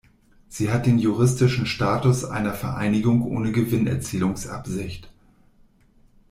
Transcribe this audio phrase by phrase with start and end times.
[0.47, 5.11] Sie hat den juristischen Status einer Vereinigung ohne Gewinnerzielungsabsicht.